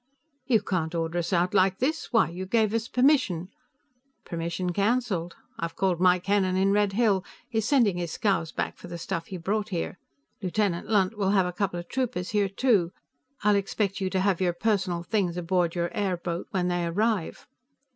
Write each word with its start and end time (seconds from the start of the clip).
"You 0.47 0.63
can't 0.63 0.95
order 0.95 1.19
us 1.19 1.31
out 1.31 1.53
like 1.53 1.77
this. 1.77 2.11
Why, 2.11 2.27
you 2.29 2.47
gave 2.47 2.73
us 2.73 2.87
permission" 2.87 3.49
"Permission 4.25 4.73
cancelled. 4.73 5.35
I've 5.59 5.75
called 5.75 5.99
Mike 5.99 6.23
Hennen 6.25 6.57
in 6.57 6.71
Red 6.71 6.93
Hill; 6.93 7.23
he's 7.47 7.67
sending 7.67 7.97
his 7.97 8.11
scows 8.11 8.51
back 8.51 8.79
for 8.79 8.87
the 8.87 8.97
stuff 8.97 9.27
he 9.27 9.37
brought 9.37 9.69
here. 9.69 9.99
Lieutenant 10.41 10.89
Lunt 10.89 11.19
will 11.19 11.29
have 11.37 11.45
a 11.45 11.53
couple 11.53 11.79
of 11.79 11.87
troopers 11.87 12.31
here, 12.31 12.49
too. 12.49 12.91
I'll 13.43 13.53
expect 13.53 14.01
you 14.01 14.09
to 14.09 14.21
have 14.21 14.41
your 14.41 14.53
personal 14.53 15.03
things 15.03 15.37
aboard 15.37 15.75
your 15.75 15.91
airboat 15.95 16.47
when 16.49 16.67
they 16.67 16.83
arrive." 16.83 17.45